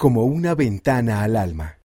[0.00, 1.82] como una ventana al alma.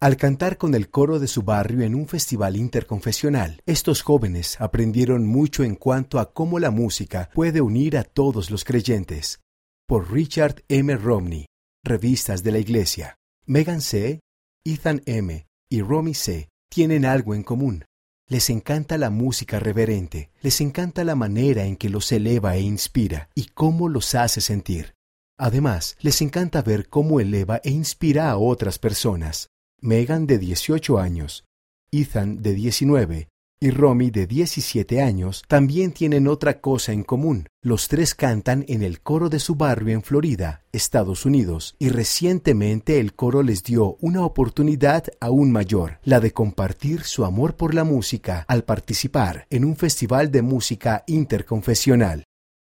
[0.00, 5.24] Al cantar con el coro de su barrio en un festival interconfesional, estos jóvenes aprendieron
[5.24, 9.38] mucho en cuanto a cómo la música puede unir a todos los creyentes.
[9.86, 10.96] Por Richard M.
[10.96, 11.46] Romney,
[11.84, 13.14] Revistas de la Iglesia.
[13.46, 14.18] Megan C.,
[14.64, 15.46] Ethan M.
[15.70, 16.48] y Romy C.
[16.68, 17.84] tienen algo en común.
[18.26, 23.28] Les encanta la música reverente, les encanta la manera en que los eleva e inspira
[23.36, 24.96] y cómo los hace sentir.
[25.42, 29.48] Además, les encanta ver cómo eleva e inspira a otras personas.
[29.80, 31.42] Megan de 18 años,
[31.90, 33.28] Ethan de 19
[33.60, 37.48] y Romy de 17 años también tienen otra cosa en común.
[37.60, 43.00] Los tres cantan en el coro de su barrio en Florida, Estados Unidos, y recientemente
[43.00, 47.82] el coro les dio una oportunidad aún mayor, la de compartir su amor por la
[47.82, 52.26] música al participar en un festival de música interconfesional.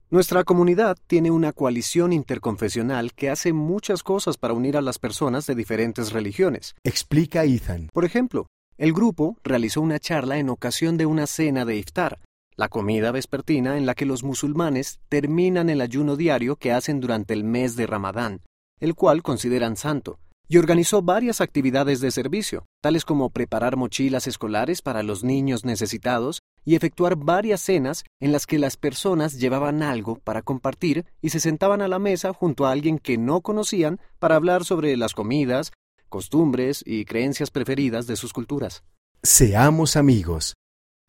[0.10, 5.46] Nuestra comunidad tiene una coalición interconfesional que hace muchas cosas para unir a las personas
[5.48, 6.76] de diferentes religiones.
[6.86, 7.90] Explica Ethan.
[7.92, 12.20] Por ejemplo, el grupo realizó una charla en ocasión de una cena de iftar,
[12.56, 17.34] la comida vespertina en la que los musulmanes terminan el ayuno diario que hacen durante
[17.34, 18.44] el mes de Ramadán,
[18.80, 24.82] el cual consideran santo, y organizó varias actividades de servicio, tales como preparar mochilas escolares
[24.82, 30.20] para los niños necesitados y efectuar varias cenas en las que las personas llevaban algo
[30.20, 34.36] para compartir y se sentaban a la mesa junto a alguien que no conocían para
[34.36, 35.72] hablar sobre las comidas,
[36.10, 38.84] costumbres y creencias preferidas de sus culturas.
[39.24, 40.56] Seamos amigos.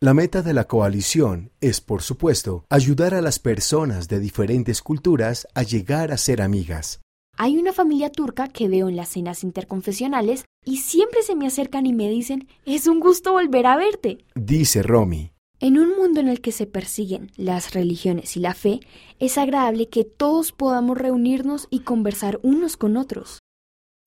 [0.01, 5.49] La meta de la coalición es, por supuesto, ayudar a las personas de diferentes culturas
[5.55, 7.01] a llegar a ser amigas.
[7.37, 11.85] Hay una familia turca que veo en las cenas interconfesionales y siempre se me acercan
[11.87, 14.19] y me dicen, es un gusto volver a verte.
[14.37, 15.33] Dice Romy.
[15.61, 18.79] En un mundo en el que se persiguen las religiones y la fe,
[19.19, 23.41] es agradable que todos podamos reunirnos y conversar unos con otros.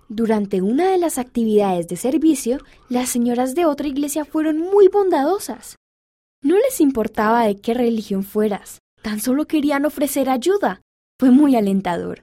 [0.08, 5.76] Durante una de las actividades de servicio, las señoras de otra iglesia fueron muy bondadosas.
[6.42, 10.82] No les importaba de qué religión fueras, tan solo querían ofrecer ayuda.
[11.20, 12.22] Fue muy alentador.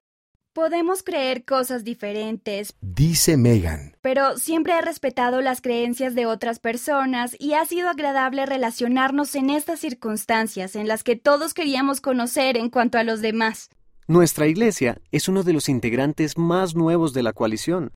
[0.59, 3.97] Podemos creer cosas diferentes, Dice Megan.
[4.01, 9.51] pero siempre he respetado las creencias de otras personas y ha sido agradable relacionarnos en
[9.51, 13.71] estas circunstancias en las que todos queríamos conocer en cuanto a los demás.
[14.09, 17.93] Nuestra iglesia es uno de los integrantes más nuevos de la coalición.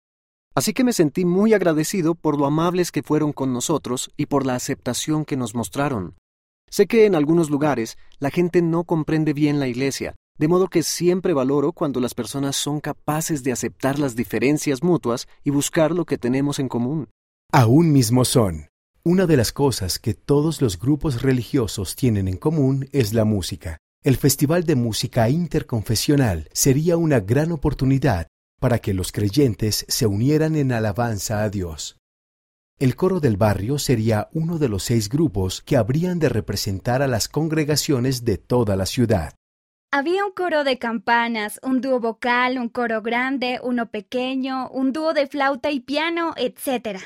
[0.54, 4.44] Así que me sentí muy agradecido por lo amables que fueron con nosotros y por
[4.44, 6.15] la aceptación que nos mostraron.
[6.69, 10.83] Sé que en algunos lugares la gente no comprende bien la iglesia, de modo que
[10.83, 16.06] siempre valoro cuando las personas son capaces de aceptar las diferencias mutuas y buscar lo
[16.06, 17.11] que tenemos en común.
[17.53, 18.69] Aún mismo son.
[19.05, 23.77] Una de las cosas que todos los grupos religiosos tienen en común es la música.
[24.03, 28.27] El Festival de Música Interconfesional sería una gran oportunidad
[28.59, 31.99] para que los creyentes se unieran en alabanza a Dios.
[32.79, 37.09] El coro del barrio sería uno de los seis grupos que habrían de representar a
[37.09, 39.34] las congregaciones de toda la ciudad.
[39.93, 45.15] Había un coro de campanas, un dúo vocal, un coro grande, uno pequeño, un dúo
[45.15, 47.01] de flauta y piano, etc.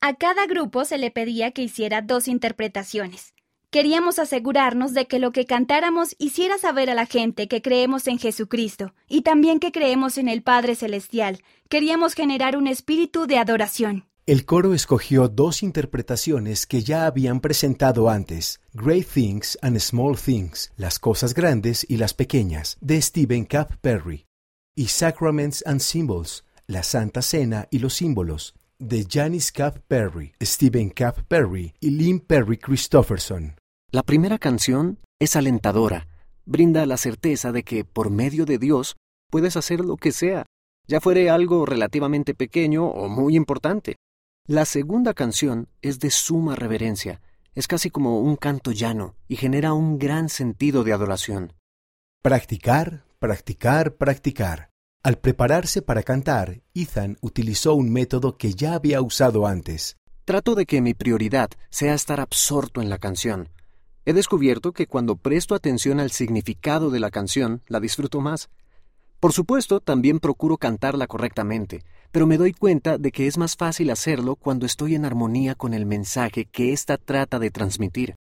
[0.00, 3.34] A cada grupo se le pedía que hiciera dos interpretaciones.
[3.70, 8.18] Queríamos asegurarnos de que lo que cantáramos hiciera saber a la gente que creemos en
[8.18, 11.42] Jesucristo y también que creemos en el Padre Celestial.
[11.68, 14.06] Queríamos generar un espíritu de adoración.
[14.28, 20.72] El coro escogió dos interpretaciones que ya habían presentado antes, Great Things and Small Things,
[20.76, 24.26] Las cosas grandes y las pequeñas, de Stephen Cap Perry,
[24.74, 30.90] y Sacraments and Symbols, La Santa Cena y los símbolos, de Janice Cap Perry, Stephen
[30.90, 33.54] Cap Perry y Lynn Perry Christopherson.
[33.92, 36.08] La primera canción es alentadora,
[36.44, 38.96] brinda la certeza de que por medio de Dios
[39.30, 40.46] puedes hacer lo que sea,
[40.88, 43.94] ya fuere algo relativamente pequeño o muy importante.
[44.48, 47.20] La segunda canción es de suma reverencia,
[47.56, 51.52] es casi como un canto llano y genera un gran sentido de adoración.
[52.22, 54.70] Practicar, practicar, practicar.
[55.02, 59.96] Al prepararse para cantar, Ethan utilizó un método que ya había usado antes.
[60.24, 63.48] Trato de que mi prioridad sea estar absorto en la canción.
[64.04, 68.48] He descubierto que cuando presto atención al significado de la canción, la disfruto más.
[69.20, 71.82] Por supuesto, también procuro cantarla correctamente,
[72.12, 75.74] pero me doy cuenta de que es más fácil hacerlo cuando estoy en armonía con
[75.74, 78.14] el mensaje que ésta trata de transmitir.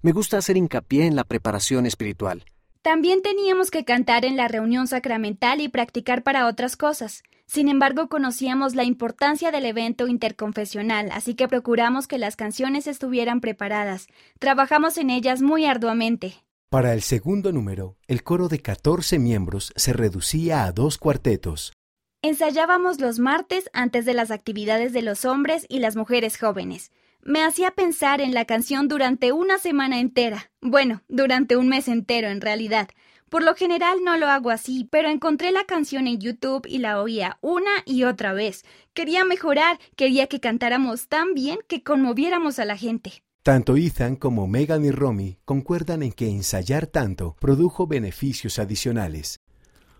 [0.00, 2.44] Me gusta hacer hincapié en la preparación espiritual.
[2.82, 7.22] También teníamos que cantar en la reunión sacramental y practicar para otras cosas.
[7.46, 13.40] Sin embargo, conocíamos la importancia del evento interconfesional, así que procuramos que las canciones estuvieran
[13.40, 14.08] preparadas.
[14.40, 16.34] Trabajamos en ellas muy arduamente.
[16.72, 21.74] Para el segundo número, el coro de 14 miembros se reducía a dos cuartetos.
[22.22, 26.90] Ensayábamos los martes antes de las actividades de los hombres y las mujeres jóvenes.
[27.20, 30.50] Me hacía pensar en la canción durante una semana entera.
[30.62, 32.88] Bueno, durante un mes entero en realidad.
[33.28, 37.02] Por lo general no lo hago así, pero encontré la canción en YouTube y la
[37.02, 38.64] oía una y otra vez.
[38.94, 43.22] Quería mejorar, quería que cantáramos tan bien que conmoviéramos a la gente.
[43.44, 49.40] Tanto Ethan como Megan y Romy concuerdan en que ensayar tanto produjo beneficios adicionales.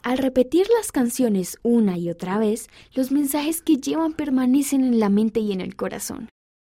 [0.04, 5.08] Al repetir las canciones una y otra vez, los mensajes que llevan permanecen en la
[5.08, 6.28] mente y en el corazón.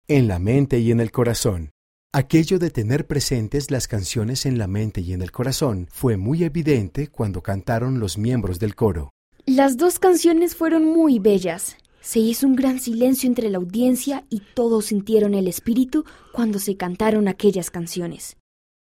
[0.09, 1.69] En la mente y en el corazón.
[2.13, 6.43] Aquello de tener presentes las canciones en la mente y en el corazón fue muy
[6.43, 9.11] evidente cuando cantaron los miembros del coro.
[9.45, 11.77] Las dos canciones fueron muy bellas.
[12.07, 16.77] Se hizo un gran silencio entre la audiencia y todos sintieron el espíritu cuando se
[16.77, 18.37] cantaron aquellas canciones.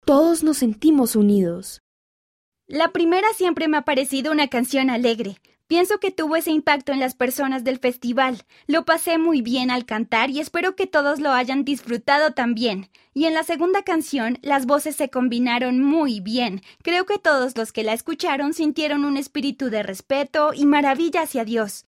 [0.07, 1.83] Todos nos sentimos unidos.
[2.69, 5.39] La primera siempre me ha parecido una canción alegre.
[5.67, 8.45] Pienso que tuvo ese impacto en las personas del festival.
[8.69, 12.89] Lo pasé muy bien al cantar y espero que todos lo hayan disfrutado también.
[13.15, 16.63] Y en la segunda canción las voces se combinaron muy bien.
[16.85, 21.45] Creo que todos los que la escucharon sintieron un espíritu de respeto y maravilla hacia
[21.45, 21.88] Dios.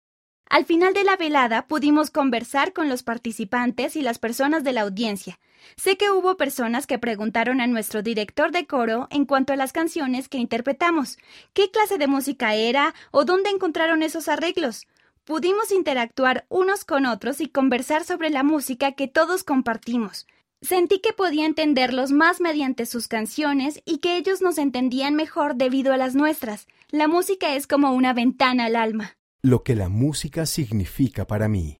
[0.50, 4.80] Al final de la velada pudimos conversar con los participantes y las personas de la
[4.82, 5.38] audiencia.
[5.76, 9.72] Sé que hubo personas que preguntaron a nuestro director de coro en cuanto a las
[9.72, 11.18] canciones que interpretamos,
[11.52, 14.86] qué clase de música era o dónde encontraron esos arreglos.
[15.24, 20.26] Pudimos interactuar unos con otros y conversar sobre la música que todos compartimos.
[20.62, 25.92] Sentí que podía entenderlos más mediante sus canciones y que ellos nos entendían mejor debido
[25.92, 26.66] a las nuestras.
[26.88, 31.78] La música es como una ventana al alma lo que la música significa para mí.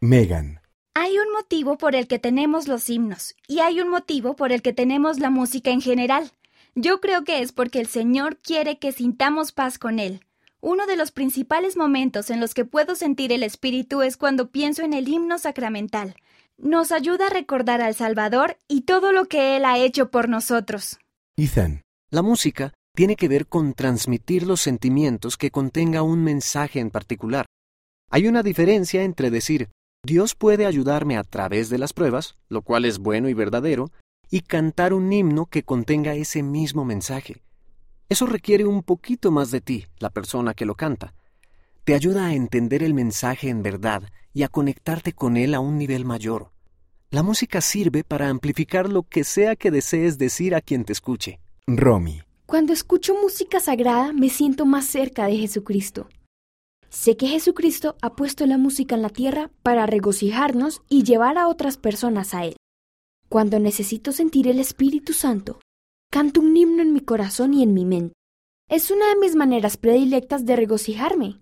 [0.00, 0.60] Megan.
[0.94, 4.62] Hay un motivo por el que tenemos los himnos y hay un motivo por el
[4.62, 6.32] que tenemos la música en general.
[6.74, 10.20] Yo creo que es porque el Señor quiere que sintamos paz con Él.
[10.60, 14.82] Uno de los principales momentos en los que puedo sentir el Espíritu es cuando pienso
[14.82, 16.16] en el himno sacramental.
[16.56, 20.98] Nos ayuda a recordar al Salvador y todo lo que Él ha hecho por nosotros.
[21.36, 21.82] Ethan.
[22.10, 27.44] La música tiene que ver con transmitir los sentimientos que contenga un mensaje en particular.
[28.10, 29.68] Hay una diferencia entre decir,
[30.02, 33.90] Dios puede ayudarme a través de las pruebas, lo cual es bueno y verdadero,
[34.30, 37.42] y cantar un himno que contenga ese mismo mensaje.
[38.08, 41.12] Eso requiere un poquito más de ti, la persona que lo canta.
[41.84, 45.76] Te ayuda a entender el mensaje en verdad y a conectarte con él a un
[45.76, 46.50] nivel mayor.
[47.10, 51.40] La música sirve para amplificar lo que sea que desees decir a quien te escuche.
[51.66, 52.25] Romy.
[52.46, 56.08] Cuando escucho música sagrada me siento más cerca de Jesucristo.
[56.88, 61.48] Sé que Jesucristo ha puesto la música en la tierra para regocijarnos y llevar a
[61.48, 62.54] otras personas a Él.
[63.28, 65.58] Cuando necesito sentir el Espíritu Santo,
[66.12, 68.14] canto un himno en mi corazón y en mi mente.
[68.70, 71.34] Es una de mis maneras predilectas de regocijarme.